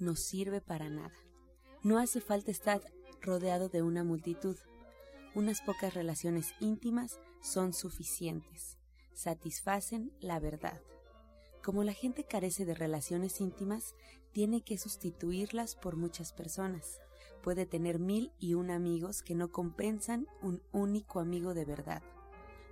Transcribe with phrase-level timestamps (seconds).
[0.00, 1.14] no sirve para nada.
[1.82, 2.82] No hace falta estar
[3.20, 4.56] rodeado de una multitud.
[5.34, 8.78] Unas pocas relaciones íntimas son suficientes.
[9.14, 10.80] Satisfacen la verdad.
[11.62, 13.94] Como la gente carece de relaciones íntimas,
[14.32, 17.00] tiene que sustituirlas por muchas personas.
[17.42, 22.02] Puede tener mil y un amigos que no compensan un único amigo de verdad.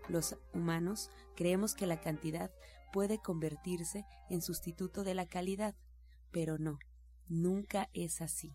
[0.08, 2.50] Los humanos creemos que la cantidad
[2.92, 5.74] puede convertirse en sustituto de la calidad,
[6.30, 6.78] pero no,
[7.28, 8.52] nunca es así.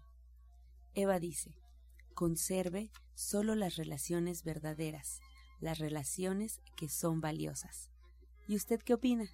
[0.95, 1.55] Eva dice,
[2.13, 5.19] conserve solo las relaciones verdaderas,
[5.59, 7.89] las relaciones que son valiosas.
[8.47, 9.29] ¿Y usted qué opina?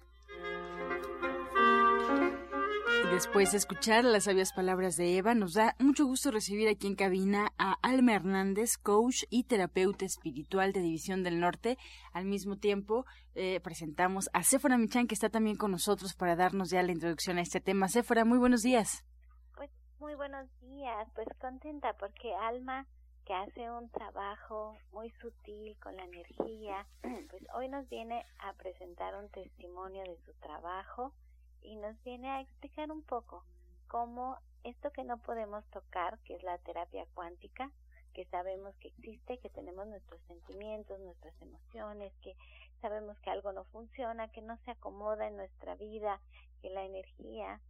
[3.12, 6.94] Después de escuchar las sabias palabras de Eva, nos da mucho gusto recibir aquí en
[6.94, 11.76] cabina a Alma Hernández, coach y terapeuta espiritual de División del Norte.
[12.12, 16.70] Al mismo tiempo, eh, presentamos a Sephora Michan, que está también con nosotros para darnos
[16.70, 17.88] ya la introducción a este tema.
[17.88, 19.02] Sephora, muy buenos días.
[20.00, 22.86] Muy buenos días, pues contenta porque Alma,
[23.26, 29.14] que hace un trabajo muy sutil con la energía, pues hoy nos viene a presentar
[29.14, 31.12] un testimonio de su trabajo
[31.60, 33.44] y nos viene a explicar un poco
[33.88, 37.70] cómo esto que no podemos tocar, que es la terapia cuántica,
[38.14, 42.34] que sabemos que existe, que tenemos nuestros sentimientos, nuestras emociones, que
[42.80, 46.22] sabemos que algo no funciona, que no se acomoda en nuestra vida,
[46.62, 47.60] que la energía,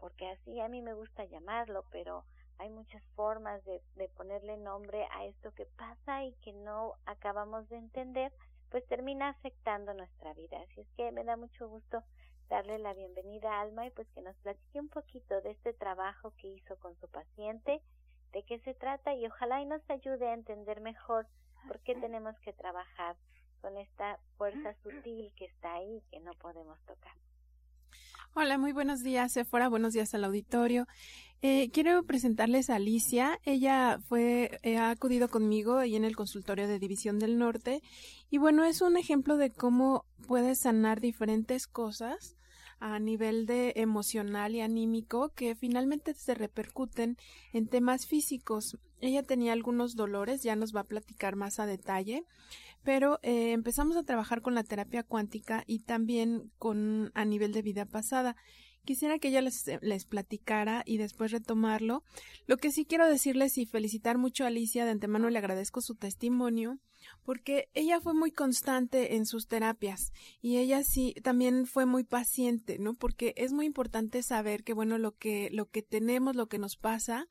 [0.00, 2.24] porque así a mí me gusta llamarlo, pero
[2.58, 7.68] hay muchas formas de, de ponerle nombre a esto que pasa y que no acabamos
[7.68, 8.32] de entender,
[8.70, 10.60] pues termina afectando nuestra vida.
[10.60, 12.02] Así es que me da mucho gusto
[12.50, 16.32] darle la bienvenida a Alma y pues que nos platique un poquito de este trabajo
[16.36, 17.80] que hizo con su paciente,
[18.32, 21.28] de qué se trata y ojalá y nos ayude a entender mejor
[21.68, 23.16] por qué tenemos que trabajar
[23.60, 27.14] con esta fuerza sutil que está ahí que no podemos tocar.
[28.32, 29.68] Hola, muy buenos días, Sephora.
[29.68, 30.86] Buenos días al auditorio.
[31.42, 33.40] Eh, quiero presentarles a Alicia.
[33.44, 37.82] Ella fue, eh, ha acudido conmigo ahí en el consultorio de División del Norte.
[38.30, 42.36] Y bueno, es un ejemplo de cómo puedes sanar diferentes cosas
[42.80, 47.16] a nivel de emocional y anímico que finalmente se repercuten
[47.52, 48.78] en temas físicos.
[49.00, 52.24] Ella tenía algunos dolores, ya nos va a platicar más a detalle,
[52.82, 57.62] pero eh, empezamos a trabajar con la terapia cuántica y también con a nivel de
[57.62, 58.34] vida pasada.
[58.84, 62.02] Quisiera que ella les, les, platicara y después retomarlo.
[62.46, 65.94] Lo que sí quiero decirles y felicitar mucho a Alicia, de antemano le agradezco su
[65.94, 66.78] testimonio,
[67.24, 72.78] porque ella fue muy constante en sus terapias y ella sí también fue muy paciente,
[72.78, 72.94] ¿no?
[72.94, 76.76] Porque es muy importante saber que, bueno, lo que, lo que tenemos, lo que nos
[76.76, 77.26] pasa,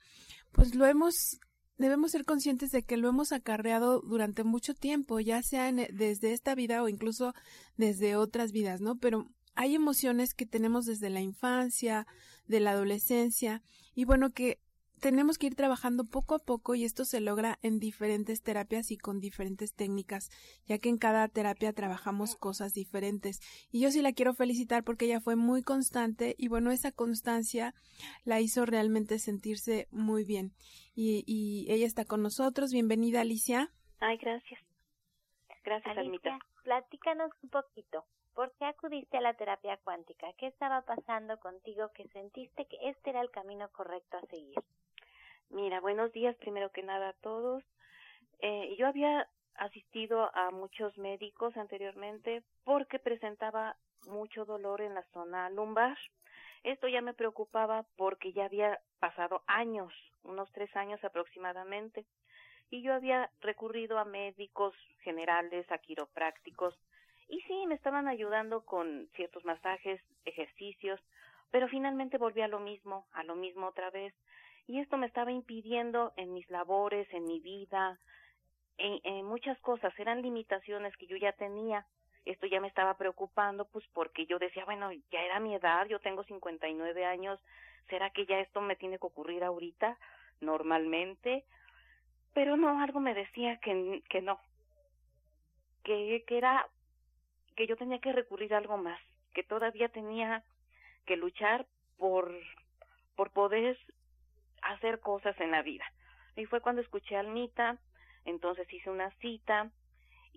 [0.52, 1.40] pues lo hemos
[1.80, 6.34] debemos ser conscientes de que lo hemos acarreado durante mucho tiempo, ya sea en, desde
[6.34, 7.34] esta vida o incluso
[7.78, 8.98] desde otras vidas, ¿no?
[8.98, 9.30] Pero
[9.60, 12.08] hay emociones que tenemos desde la infancia,
[12.48, 13.62] de la adolescencia,
[13.94, 14.58] y bueno, que
[15.02, 18.98] tenemos que ir trabajando poco a poco y esto se logra en diferentes terapias y
[18.98, 20.30] con diferentes técnicas,
[20.66, 23.42] ya que en cada terapia trabajamos cosas diferentes.
[23.70, 27.74] Y yo sí la quiero felicitar porque ella fue muy constante y bueno, esa constancia
[28.24, 30.54] la hizo realmente sentirse muy bien.
[30.96, 32.72] Y, y ella está con nosotros.
[32.72, 33.74] Bienvenida, Alicia.
[34.00, 34.62] Ay, gracias.
[35.66, 36.40] Gracias, Alicia, Almita.
[36.64, 38.06] Platícanos un poquito.
[38.34, 40.32] ¿Por qué acudiste a la terapia cuántica?
[40.38, 44.56] ¿Qué estaba pasando contigo que sentiste que este era el camino correcto a seguir?
[45.50, 47.64] Mira, buenos días primero que nada a todos.
[48.40, 53.76] Eh, yo había asistido a muchos médicos anteriormente porque presentaba
[54.08, 55.98] mucho dolor en la zona lumbar.
[56.64, 59.94] Esto ya me preocupaba porque ya había pasado años,
[60.24, 62.06] unos tres años aproximadamente,
[62.70, 66.78] y yo había recurrido a médicos generales, a quiroprácticos,
[67.30, 71.00] y sí, me estaban ayudando con ciertos masajes, ejercicios,
[71.52, 74.14] pero finalmente volví a lo mismo, a lo mismo otra vez,
[74.68, 78.00] y esto me estaba impidiendo en mis labores, en mi vida,
[78.78, 81.86] en, en muchas cosas, eran limitaciones que yo ya tenía.
[82.26, 86.00] Esto ya me estaba preocupando, pues porque yo decía, bueno, ya era mi edad, yo
[86.00, 87.40] tengo 59 años,
[87.90, 89.98] ¿será que ya esto me tiene que ocurrir ahorita,
[90.42, 91.46] normalmente?
[92.34, 94.40] Pero no, algo me decía que, que no,
[95.84, 96.68] que, que era,
[97.60, 99.02] que yo tenía que recurrir a algo más,
[99.34, 100.46] que todavía tenía
[101.06, 101.66] que luchar
[101.98, 102.34] por,
[103.18, 103.78] por poder
[104.62, 105.84] hacer cosas en la vida.
[106.38, 107.78] Y fue cuando escuché a Almita,
[108.24, 109.70] entonces hice una cita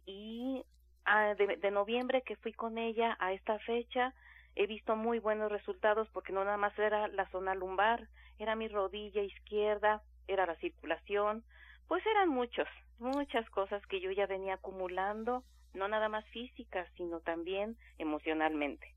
[0.04, 0.64] y
[1.04, 4.12] ah, de, de noviembre que fui con ella a esta fecha,
[4.56, 8.08] he visto muy buenos resultados porque no nada más era la zona lumbar,
[8.40, 11.44] era mi rodilla izquierda, era la circulación,
[11.86, 12.66] pues eran muchos,
[12.98, 18.94] muchas cosas que yo ya venía acumulando, no nada más físicas, sino también emocionalmente.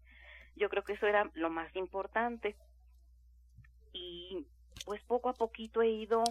[0.56, 2.56] Yo creo que eso era lo más importante.
[3.94, 4.46] Y
[4.86, 6.24] pues poco a poquito he ido,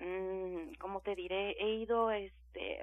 [0.00, 1.56] mmm, ¿cómo te diré?
[1.58, 2.80] He ido, este,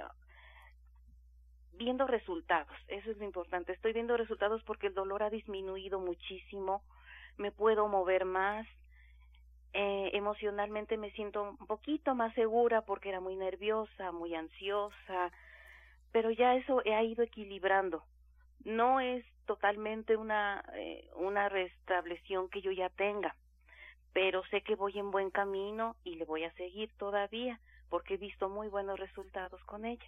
[1.79, 2.77] viendo resultados.
[2.87, 3.71] Eso es lo importante.
[3.71, 6.83] Estoy viendo resultados porque el dolor ha disminuido muchísimo.
[7.37, 8.67] Me puedo mover más.
[9.71, 15.31] Eh, emocionalmente me siento un poquito más segura porque era muy nerviosa, muy ansiosa,
[16.11, 18.03] pero ya eso ha ido equilibrando.
[18.63, 23.35] No es totalmente una, eh, una restableción que yo ya tenga,
[24.13, 27.59] pero sé que voy en buen camino y le voy a seguir todavía
[27.89, 30.05] porque he visto muy buenos resultados con ella.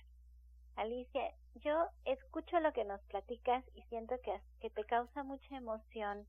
[0.76, 6.26] Alicia, yo escucho lo que nos platicas y siento que, que te causa mucha emoción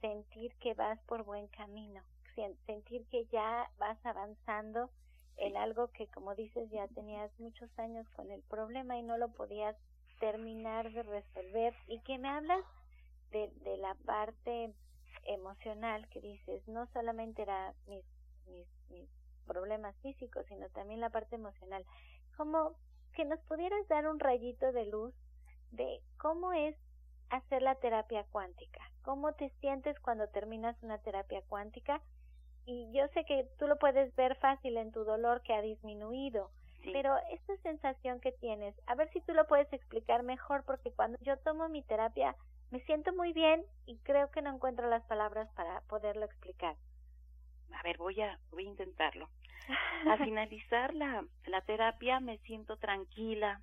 [0.00, 2.02] sentir que vas por buen camino,
[2.66, 4.90] sentir que ya vas avanzando
[5.38, 9.28] en algo que, como dices, ya tenías muchos años con el problema y no lo
[9.32, 9.76] podías
[10.20, 12.64] terminar de resolver y que me hablas
[13.30, 14.74] de, de la parte
[15.24, 18.04] emocional que dices, no solamente era mis,
[18.46, 19.08] mis, mis
[19.46, 21.84] problemas físicos, sino también la parte emocional.
[22.36, 22.74] ¿Cómo
[23.14, 25.14] que nos pudieras dar un rayito de luz
[25.70, 26.76] de cómo es
[27.30, 28.80] hacer la terapia cuántica?
[29.02, 32.02] ¿Cómo te sientes cuando terminas una terapia cuántica?
[32.68, 36.50] Y yo sé que tú lo puedes ver fácil en tu dolor que ha disminuido,
[36.92, 41.16] pero esta sensación que tienes, a ver si tú lo puedes explicar mejor, porque cuando
[41.22, 42.36] yo tomo mi terapia
[42.70, 46.76] me siento muy bien y creo que no encuentro las palabras para poderlo explicar.
[47.72, 49.30] A ver, voy a, voy a intentarlo.
[50.06, 53.62] Al finalizar la, la terapia me siento tranquila,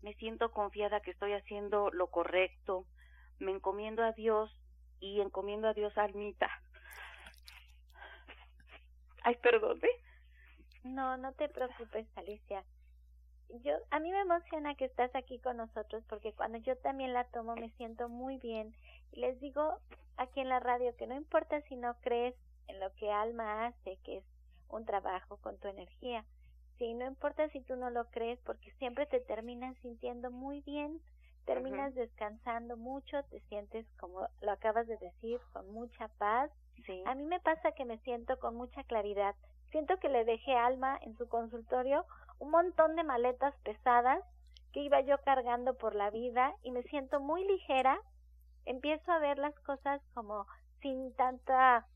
[0.00, 2.86] me siento confiada que estoy haciendo lo correcto,
[3.40, 4.50] me encomiendo a Dios
[5.00, 6.48] y encomiendo a Dios a Almita.
[9.22, 9.80] Ay, perdón.
[10.84, 12.64] No, no te preocupes, Alicia.
[13.64, 17.24] Yo, a mí me emociona que estás aquí con nosotros porque cuando yo también la
[17.24, 18.74] tomo me siento muy bien.
[19.12, 19.78] Y les digo
[20.16, 22.34] aquí en la radio que no importa si no crees
[22.66, 24.24] en lo que Alma hace, que es
[24.68, 26.24] un trabajo con tu energía.
[26.76, 31.00] Sí, no importa si tú no lo crees porque siempre te terminas sintiendo muy bien,
[31.44, 36.50] terminas descansando mucho, te sientes como lo acabas de decir, con mucha paz.
[37.04, 39.34] A mí me pasa que me siento con mucha claridad.
[39.70, 42.06] Siento que le dejé alma en su consultorio
[42.38, 44.24] un montón de maletas pesadas
[44.72, 48.00] que iba yo cargando por la vida y me siento muy ligera.
[48.64, 50.46] Empiezo a ver las cosas como
[50.80, 51.86] sin tanta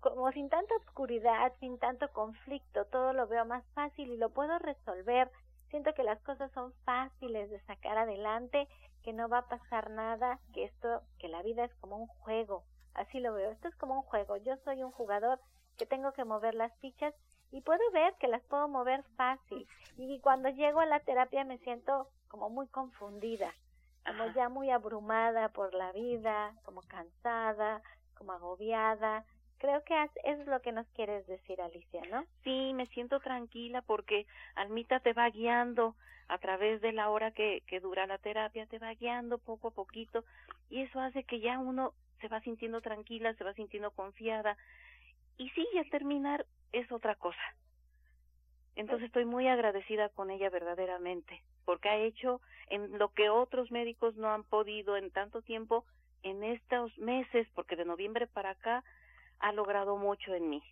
[0.00, 4.58] como sin tanta oscuridad, sin tanto conflicto, todo lo veo más fácil y lo puedo
[4.58, 5.30] resolver.
[5.68, 8.68] Siento que las cosas son fáciles de sacar adelante,
[9.02, 12.64] que no va a pasar nada, que esto, que la vida es como un juego.
[12.96, 13.50] Así lo veo.
[13.50, 14.36] Esto es como un juego.
[14.38, 15.38] Yo soy un jugador
[15.78, 17.14] que tengo que mover las fichas
[17.52, 19.66] y puedo ver que las puedo mover fácil.
[19.96, 23.54] Y cuando llego a la terapia me siento como muy confundida,
[24.04, 27.82] como ya muy abrumada por la vida, como cansada,
[28.14, 29.24] como agobiada
[29.58, 32.26] Creo que eso es lo que nos quieres decir, Alicia, ¿no?
[32.44, 35.94] Sí, me siento tranquila porque Almita te va guiando
[36.28, 39.74] a través de la hora que, que dura la terapia, te va guiando poco a
[39.74, 40.24] poquito
[40.68, 44.56] y eso hace que ya uno se va sintiendo tranquila, se va sintiendo confiada
[45.38, 47.40] y sí, al terminar es otra cosa.
[48.74, 54.16] Entonces estoy muy agradecida con ella verdaderamente, porque ha hecho en lo que otros médicos
[54.16, 55.84] no han podido en tanto tiempo
[56.22, 58.84] en estos meses, porque de noviembre para acá
[59.38, 60.62] ha logrado mucho en mí.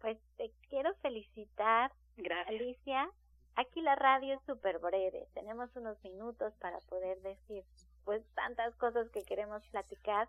[0.00, 2.48] Pues te quiero felicitar, Gracias.
[2.48, 3.10] Alicia.
[3.56, 7.64] Aquí la radio es súper breve, tenemos unos minutos para poder decir
[8.04, 10.28] pues tantas cosas que queremos platicar.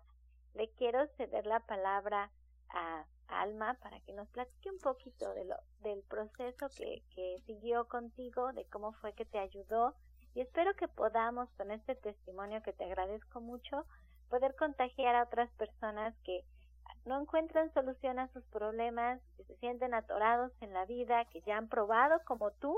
[0.54, 2.30] Le quiero ceder la palabra
[2.70, 7.88] a Alma para que nos platique un poquito de lo, del proceso que, que siguió
[7.88, 9.94] contigo, de cómo fue que te ayudó
[10.34, 13.86] y espero que podamos con este testimonio que te agradezco mucho
[14.28, 16.44] poder contagiar a otras personas que
[17.06, 21.56] no encuentran solución a sus problemas, que se sienten atorados en la vida, que ya
[21.56, 22.76] han probado como tú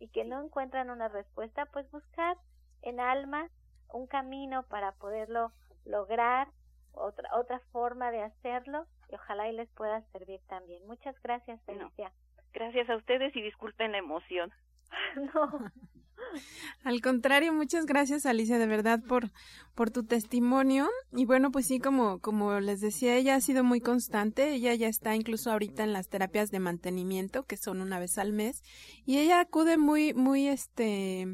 [0.00, 2.36] y que no encuentran una respuesta, pues buscar
[2.82, 3.48] en alma
[3.92, 5.52] un camino para poderlo
[5.84, 6.48] lograr,
[6.92, 10.86] otra, otra forma de hacerlo y ojalá y les pueda servir también.
[10.86, 12.12] Muchas gracias, Felicia.
[12.52, 14.52] gracias a ustedes y disculpen la emoción.
[15.34, 15.70] no.
[16.84, 19.30] Al contrario, muchas gracias Alicia de verdad por,
[19.74, 20.88] por tu testimonio.
[21.12, 24.52] Y bueno, pues sí, como, como les decía, ella ha sido muy constante.
[24.52, 28.32] Ella ya está incluso ahorita en las terapias de mantenimiento, que son una vez al
[28.32, 28.62] mes.
[29.04, 31.26] Y ella acude muy, muy, este,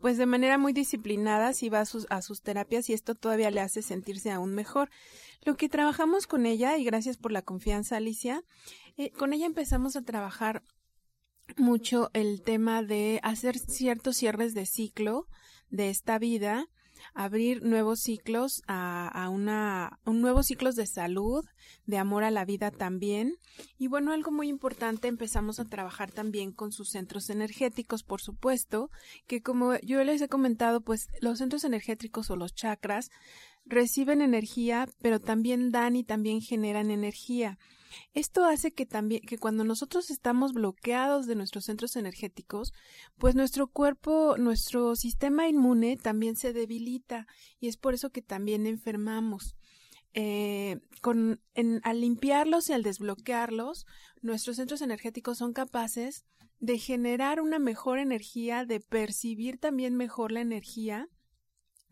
[0.00, 3.50] pues de manera muy disciplinada si va a sus, a sus terapias y esto todavía
[3.50, 4.90] le hace sentirse aún mejor.
[5.42, 8.42] Lo que trabajamos con ella, y gracias por la confianza Alicia,
[8.96, 10.62] eh, con ella empezamos a trabajar
[11.56, 15.26] mucho el tema de hacer ciertos cierres de ciclo
[15.70, 16.68] de esta vida,
[17.14, 21.44] abrir nuevos ciclos a, a una, un nuevos ciclos de salud,
[21.86, 23.36] de amor a la vida también.
[23.78, 28.90] Y bueno, algo muy importante, empezamos a trabajar también con sus centros energéticos, por supuesto,
[29.26, 33.10] que como yo les he comentado, pues los centros energéticos o los chakras
[33.64, 37.58] reciben energía, pero también dan y también generan energía.
[38.14, 42.72] Esto hace que también, que cuando nosotros estamos bloqueados de nuestros centros energéticos,
[43.18, 47.26] pues nuestro cuerpo, nuestro sistema inmune también se debilita
[47.60, 49.56] y es por eso que también enfermamos.
[50.14, 51.40] Eh, con,
[51.82, 53.86] al limpiarlos y al desbloquearlos,
[54.22, 56.24] nuestros centros energéticos son capaces
[56.60, 61.08] de generar una mejor energía, de percibir también mejor la energía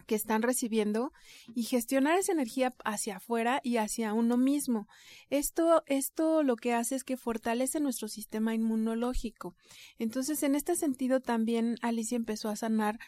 [0.07, 1.13] que están recibiendo
[1.55, 4.89] y gestionar esa energía hacia afuera y hacia uno mismo.
[5.31, 9.55] Esto, esto lo que hace es que fortalece nuestro sistema inmunológico.
[9.99, 12.99] Entonces, en este sentido también Alicia empezó a sanar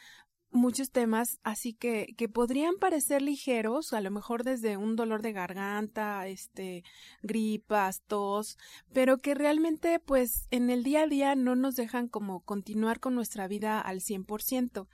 [0.51, 5.33] muchos temas así que que podrían parecer ligeros, a lo mejor desde un dolor de
[5.33, 6.85] garganta, este
[7.23, 8.57] gripas, tos,
[8.93, 13.15] pero que realmente pues en el día a día no nos dejan como continuar con
[13.15, 14.87] nuestra vida al 100%.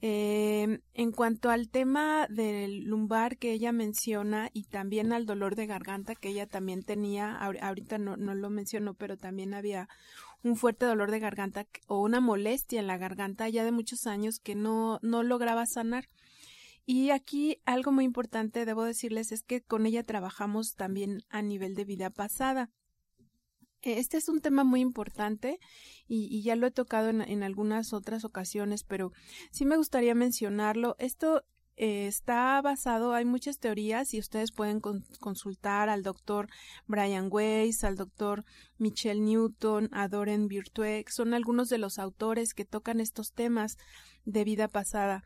[0.00, 5.66] Eh, en cuanto al tema del lumbar que ella menciona y también al dolor de
[5.66, 9.88] garganta que ella también tenía, ahorita no, no lo mencionó, pero también había
[10.44, 14.38] un fuerte dolor de garganta o una molestia en la garganta ya de muchos años
[14.38, 16.08] que no, no lograba sanar.
[16.86, 21.74] Y aquí algo muy importante, debo decirles, es que con ella trabajamos también a nivel
[21.74, 22.70] de vida pasada.
[23.82, 25.60] Este es un tema muy importante
[26.08, 29.12] y, ya lo he tocado en, algunas otras ocasiones, pero
[29.50, 30.96] sí me gustaría mencionarlo.
[30.98, 31.44] Esto
[31.76, 34.80] eh, está basado, hay muchas teorías y ustedes pueden
[35.20, 36.48] consultar al doctor
[36.88, 38.44] Brian Weiss, al doctor
[38.78, 43.76] Michelle Newton, a Doren Virtue, son algunos de los autores que tocan estos temas
[44.24, 45.22] de vida pasada.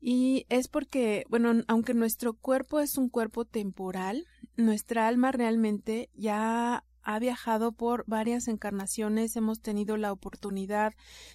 [0.00, 6.84] Y es porque, bueno, aunque nuestro cuerpo es un cuerpo temporal, nuestra alma realmente ya
[7.02, 10.94] ha viajado por varias encarnaciones, hemos tenido la oportunidad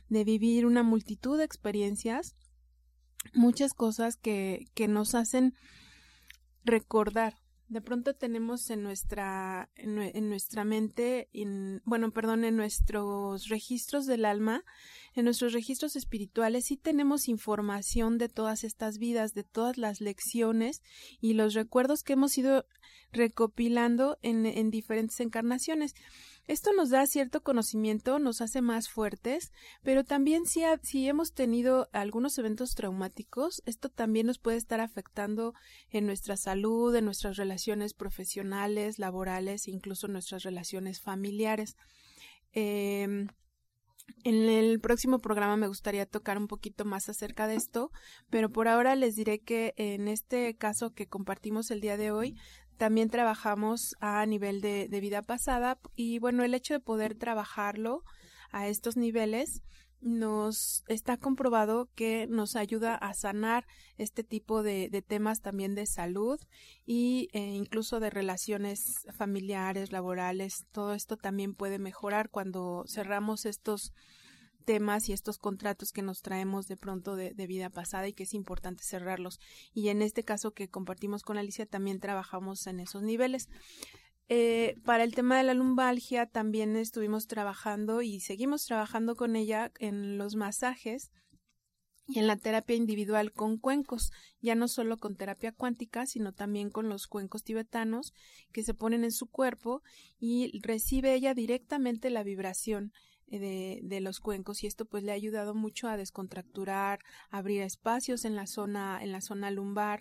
[0.10, 2.36] de vivir una multitud de experiencias,
[3.34, 5.55] muchas cosas que, que nos hacen
[6.63, 7.42] recordar.
[7.70, 14.25] De pronto tenemos en nuestra, en, nuestra mente, en, bueno, perdón, en nuestros registros del
[14.25, 14.63] alma,
[15.15, 20.84] en nuestros registros espirituales sí tenemos información de todas estas vidas, de todas las lecciones
[21.20, 22.65] y los recuerdos que hemos ido
[23.12, 25.96] recopilando en, en diferentes encarnaciones.
[26.45, 32.38] Esto nos da cierto conocimiento, nos hace más fuertes, pero también si, hemos tenido algunos
[32.38, 35.53] eventos traumáticos, esto también nos puede estar afectando
[35.89, 41.77] en nuestra salud, en nuestras relaciones profesionales, laborales, incluso nuestras relaciones familiares.
[42.51, 43.27] Eh,
[44.25, 47.91] en el próximo programa me gustaría tocar un poquito más acerca de esto,
[48.29, 52.35] pero por ahora les diré que en este caso que compartimos el día de hoy,
[52.77, 58.03] también trabajamos a nivel de, vida pasada y bueno, el hecho de poder trabajarlo
[58.51, 59.63] a estos niveles
[60.01, 63.65] nos está comprobado que nos ayuda a sanar
[63.98, 66.39] este tipo de, de temas también de salud
[66.86, 70.65] eh, incluso de relaciones familiares, laborales.
[70.72, 73.94] Todo esto también puede mejorar cuando cerramos estos
[74.63, 78.34] temas y estos contratos que nos traemos de pronto de, vida pasada y que es
[78.34, 79.39] importante cerrarlos.
[79.74, 83.50] Y en este caso que compartimos con Alicia también trabajamos en esos niveles.
[84.29, 89.72] Eh, para el tema de la lumbalgia también estuvimos trabajando y seguimos trabajando con ella
[89.79, 91.12] en los masajes
[92.08, 96.70] y en la terapia individual con cuencos, ya no solo con terapia cuántica, sino también
[96.70, 98.13] con los cuencos tibetanos
[98.51, 99.82] que se ponen en su cuerpo
[100.20, 102.91] y recibe ella directamente la vibración
[103.27, 107.00] de, de, los cuencos y esto pues le ha ayudado mucho a descontracturar,
[107.30, 110.00] abrir espacios en la zona, en la zona lumbar,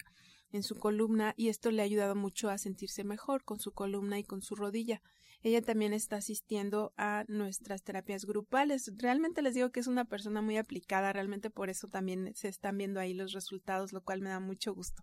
[0.53, 4.19] en su columna y esto le ha ayudado mucho a sentirse mejor con su columna
[4.19, 5.03] y con su rodilla.
[5.43, 8.93] Ella también está asistiendo a nuestras terapias grupales.
[8.97, 12.79] Realmente les digo que es una persona muy aplicada, realmente por eso también se están
[12.79, 15.03] viendo ahí los resultados, lo cual me da mucho gusto.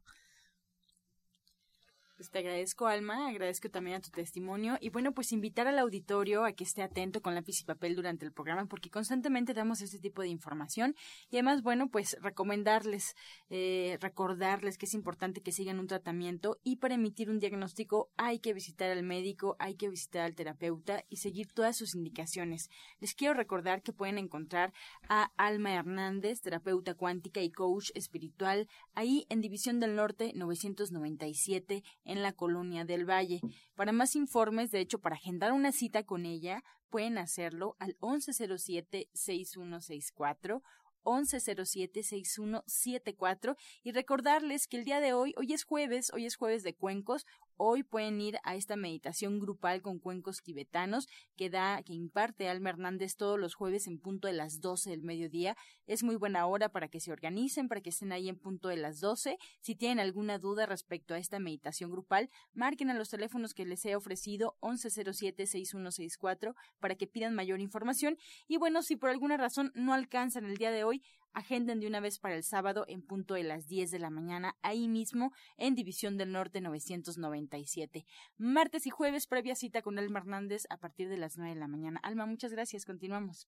[2.19, 6.43] Pues te agradezco, Alma, agradezco también a tu testimonio y bueno, pues invitar al auditorio
[6.43, 9.99] a que esté atento con lápiz y papel durante el programa porque constantemente damos este
[9.99, 10.97] tipo de información
[11.31, 13.15] y además, bueno, pues recomendarles,
[13.49, 18.39] eh, recordarles que es importante que sigan un tratamiento y para emitir un diagnóstico hay
[18.39, 22.69] que visitar al médico, hay que visitar al terapeuta y seguir todas sus indicaciones.
[22.99, 24.73] Les quiero recordar que pueden encontrar
[25.07, 32.21] a Alma Hernández, terapeuta cuántica y coach espiritual, ahí en División del Norte 997 en
[32.23, 33.41] la colonia del Valle.
[33.75, 40.61] Para más informes, de hecho, para agendar una cita con ella, pueden hacerlo al 1107-6164
[41.03, 46.75] 1107-6174 y recordarles que el día de hoy, hoy es jueves, hoy es jueves de
[46.75, 47.25] cuencos,
[47.61, 52.69] Hoy pueden ir a esta meditación grupal con cuencos tibetanos que da, que imparte Alma
[52.69, 55.57] Hernández todos los jueves en punto de las 12 del mediodía.
[55.85, 58.77] Es muy buena hora para que se organicen, para que estén ahí en punto de
[58.77, 59.37] las 12.
[59.59, 63.83] Si tienen alguna duda respecto a esta meditación grupal, marquen a los teléfonos que les
[63.83, 68.17] he ofrecido 1107-6164 para que pidan mayor información.
[68.47, 71.03] Y bueno, si por alguna razón no alcanzan el día de hoy,
[71.39, 74.55] agenden de una vez para el sábado en punto de las 10 de la mañana,
[74.61, 78.05] ahí mismo en División del Norte 997.
[78.37, 81.67] Martes y jueves, previa cita con Elma Hernández a partir de las 9 de la
[81.67, 81.99] mañana.
[82.03, 82.85] Alma, muchas gracias.
[82.85, 83.47] Continuamos.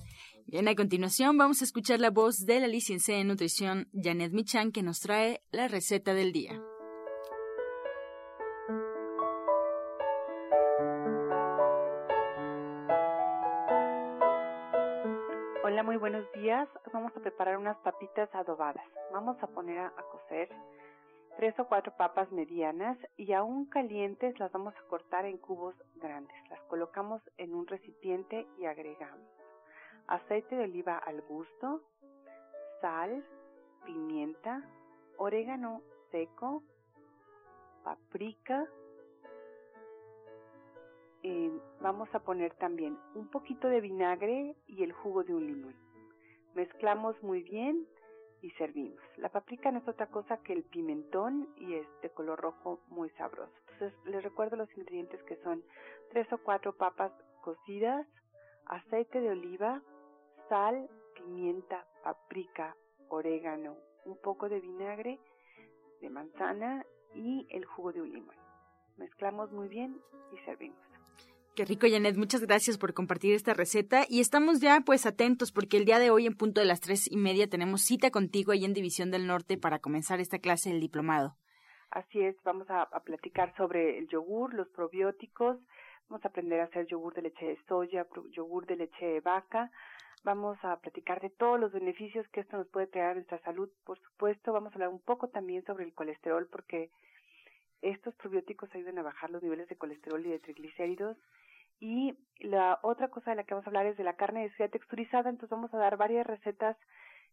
[0.51, 4.73] Bien, a continuación vamos a escuchar la voz de la licenciada en nutrición Janet Michan
[4.73, 6.61] que nos trae la receta del día.
[15.63, 16.67] Hola, muy buenos días.
[16.91, 18.83] Vamos a preparar unas papitas adobadas.
[19.13, 20.49] Vamos a poner a, a cocer
[21.37, 26.35] tres o cuatro papas medianas y aún calientes las vamos a cortar en cubos grandes.
[26.49, 29.40] Las colocamos en un recipiente y agregamos
[30.11, 31.81] aceite de oliva al gusto,
[32.81, 33.25] sal,
[33.85, 34.61] pimienta,
[35.17, 36.63] orégano seco,
[37.83, 38.67] paprika.
[41.23, 45.75] Eh, vamos a poner también un poquito de vinagre y el jugo de un limón.
[46.55, 47.87] Mezclamos muy bien
[48.41, 48.99] y servimos.
[49.15, 53.09] La paprika no es otra cosa que el pimentón y es de color rojo muy
[53.11, 53.53] sabroso.
[53.73, 55.63] Entonces les recuerdo los ingredientes que son
[56.09, 58.05] tres o cuatro papas cocidas,
[58.65, 59.81] aceite de oliva,
[60.51, 62.75] sal, pimienta, paprika,
[63.07, 65.17] orégano, un poco de vinagre
[66.01, 66.85] de manzana
[67.15, 68.35] y el jugo de un limón.
[68.97, 69.97] Mezclamos muy bien
[70.33, 70.77] y servimos.
[71.55, 72.17] Qué rico, Janet.
[72.17, 74.03] Muchas gracias por compartir esta receta.
[74.09, 77.09] Y estamos ya pues atentos porque el día de hoy en punto de las tres
[77.09, 80.81] y media tenemos cita contigo ahí en División del Norte para comenzar esta clase del
[80.81, 81.37] diplomado.
[81.91, 85.57] Así es, vamos a, a platicar sobre el yogur, los probióticos,
[86.09, 89.71] vamos a aprender a hacer yogur de leche de soya, yogur de leche de vaca,
[90.23, 93.69] vamos a platicar de todos los beneficios que esto nos puede traer a nuestra salud.
[93.83, 96.91] Por supuesto, vamos a hablar un poco también sobre el colesterol porque
[97.81, 101.17] estos probióticos ayudan a bajar los niveles de colesterol y de triglicéridos.
[101.79, 104.51] Y la otra cosa de la que vamos a hablar es de la carne de
[104.51, 106.77] soya texturizada, entonces vamos a dar varias recetas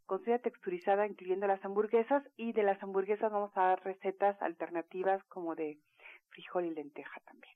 [0.06, 5.22] con soya texturizada, incluyendo las hamburguesas, y de las hamburguesas vamos a dar recetas alternativas
[5.24, 5.78] como de
[6.30, 7.54] frijol y lenteja también.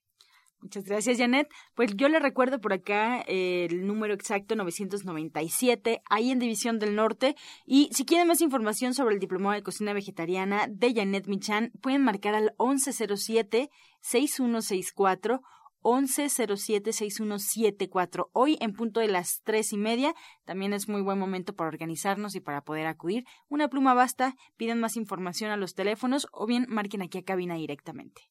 [0.63, 1.51] Muchas gracias, Janet.
[1.75, 7.35] Pues yo le recuerdo por acá el número exacto 997, ahí en División del Norte.
[7.67, 12.05] Y si quieren más información sobre el Diplomado de Cocina Vegetariana de Janet Michan, pueden
[12.05, 15.41] marcar al 1107-6164.
[15.83, 18.29] 1107-6174.
[18.33, 20.15] Hoy en punto de las tres y media.
[20.45, 23.25] También es muy buen momento para organizarnos y para poder acudir.
[23.49, 27.57] Una pluma basta, piden más información a los teléfonos o bien marquen aquí a cabina
[27.57, 28.31] directamente.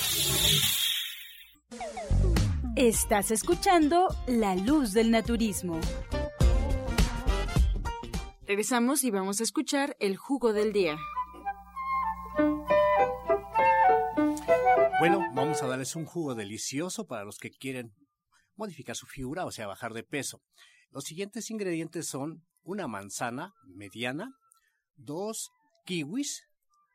[2.77, 5.81] Estás escuchando La Luz del Naturismo.
[8.47, 10.97] Regresamos y vamos a escuchar el jugo del día.
[14.99, 17.95] Bueno, vamos a darles un jugo delicioso para los que quieren
[18.57, 20.43] modificar su figura, o sea, bajar de peso.
[20.95, 24.33] Los siguientes ingredientes son una manzana mediana,
[24.95, 25.51] dos
[25.85, 26.45] kiwis,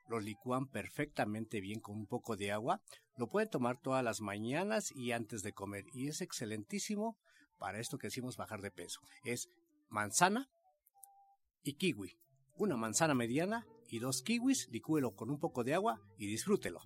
[0.07, 2.81] lo licúan perfectamente bien con un poco de agua,
[3.17, 7.17] lo pueden tomar todas las mañanas y antes de comer y es excelentísimo
[7.57, 9.01] para esto que decimos bajar de peso.
[9.25, 9.49] Es
[9.89, 10.49] manzana
[11.61, 12.17] y kiwi,
[12.55, 16.79] una manzana mediana y dos kiwis, licúelo con un poco de agua y disfrútelo.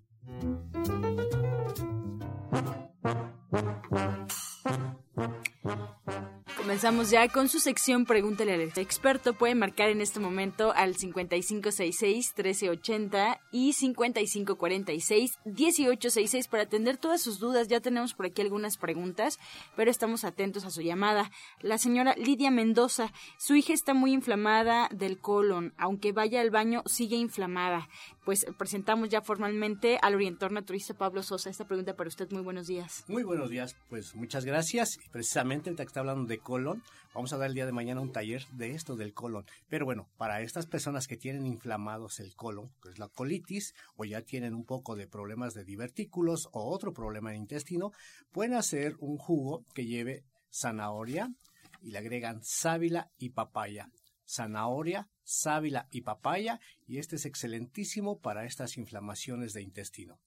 [6.64, 9.34] Comenzamos ya con su sección Pregúntale al experto.
[9.34, 17.68] Puede marcar en este momento al 5566-1380 y 5546-1866 para atender todas sus dudas.
[17.68, 19.40] Ya tenemos por aquí algunas preguntas,
[19.76, 21.32] pero estamos atentos a su llamada.
[21.60, 25.74] La señora Lidia Mendoza, su hija está muy inflamada del colon.
[25.78, 27.90] Aunque vaya al baño, sigue inflamada.
[28.24, 31.50] Pues presentamos ya formalmente al orientor naturista Pablo Sosa.
[31.50, 32.32] Esta pregunta para usted.
[32.32, 33.04] Muy buenos días.
[33.10, 33.76] Muy buenos días.
[33.90, 34.98] Pues muchas gracias.
[35.12, 36.84] Precisamente, ahorita que está hablando de colon, colon.
[37.16, 39.44] Vamos a dar el día de mañana un taller de esto del colon.
[39.70, 44.06] Pero bueno, para estas personas que tienen inflamados el colon, que es la colitis, o
[44.06, 47.92] ya tienen un poco de problemas de divertículos o otro problema de intestino,
[48.32, 51.34] pueden hacer un jugo que lleve zanahoria
[51.82, 53.90] y le agregan sábila y papaya.
[54.28, 60.20] Zanahoria, sábila y papaya, y este es excelentísimo para estas inflamaciones de intestino.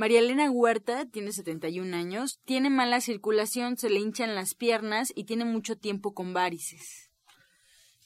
[0.00, 5.24] María Elena Huerta tiene 71 años, tiene mala circulación, se le hinchan las piernas y
[5.24, 7.10] tiene mucho tiempo con varices.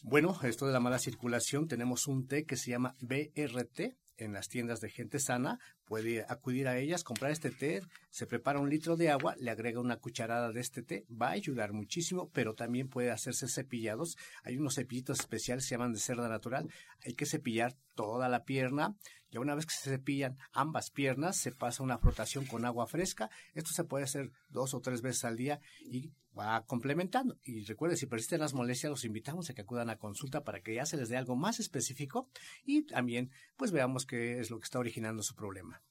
[0.03, 4.49] Bueno, esto de la mala circulación, tenemos un té que se llama BRT en las
[4.49, 8.97] tiendas de gente sana, puede acudir a ellas, comprar este té, se prepara un litro
[8.97, 12.89] de agua, le agrega una cucharada de este té, va a ayudar muchísimo, pero también
[12.89, 14.17] puede hacerse cepillados.
[14.43, 16.71] Hay unos cepillitos especiales, se llaman de cerda natural,
[17.05, 18.97] hay que cepillar toda la pierna,
[19.35, 23.31] ya una vez que se cepillan ambas piernas, se pasa una frotación con agua fresca.
[23.55, 27.37] Esto se puede hacer dos o tres veces al día y va complementando.
[27.45, 30.75] Y recuerden, si persisten las molestias, los invitamos a que acudan a consulta para que
[30.75, 32.29] ya se les dé algo más específico
[32.65, 35.83] y también pues veamos qué es lo que está originando su problema.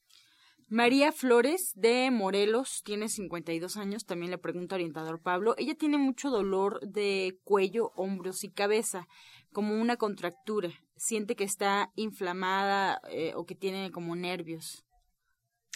[0.70, 5.54] María Flores de Morelos tiene 52 años, también le pregunta orientador Pablo.
[5.58, 9.08] Ella tiene mucho dolor de cuello, hombros y cabeza,
[9.52, 10.72] como una contractura.
[10.96, 14.84] Siente que está inflamada eh, o que tiene como nervios.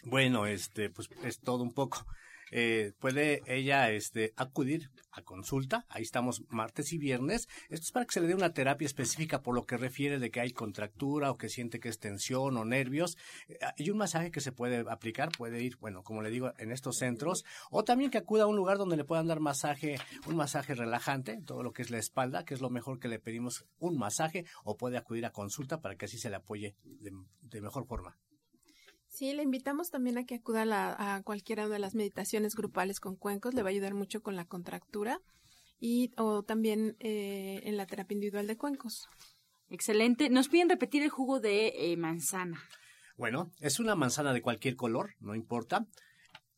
[0.04, 2.06] Bueno, este, pues es todo un poco
[2.52, 5.86] eh, puede ella este, acudir a consulta.
[5.90, 7.48] Ahí estamos martes y viernes.
[7.70, 10.32] Esto es para que se le dé una terapia específica por lo que refiere de
[10.32, 13.18] que hay contractura o que siente que es tensión o nervios.
[13.48, 16.72] Eh, y un masaje que se puede aplicar, puede ir, bueno, como le digo, en
[16.72, 17.44] estos centros.
[17.72, 21.42] O también que acuda a un lugar donde le puedan dar masaje, un masaje relajante,
[21.46, 24.46] todo lo que es la espalda, que es lo mejor que le pedimos un masaje,
[24.64, 28.18] o puede acudir a consulta para que así se le apoye de mejor forma.
[29.18, 30.66] Sí, le invitamos también a que acuda
[31.00, 34.46] a, cualquiera de las meditaciones grupales con cuencos, le va a ayudar mucho con la
[34.46, 35.22] contractura
[35.80, 39.10] y o también eh, en la terapia individual de cuencos.
[39.72, 40.30] Excelente.
[40.30, 42.62] Nos piden repetir el jugo de eh, manzana.
[43.18, 45.88] Bueno, es una manzana de cualquier color, no importa.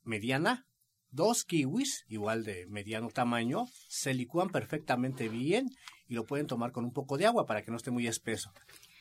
[0.04, 0.66] Mediana,
[1.12, 5.70] dos kiwis, igual de mediano tamaño, se licúan perfectamente bien
[6.10, 8.52] y lo pueden tomar con un poco de agua para que no esté muy espeso.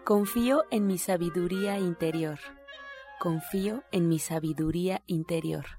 [0.03, 2.39] Confío en mi sabiduría interior.
[3.19, 5.78] Confío en mi sabiduría interior.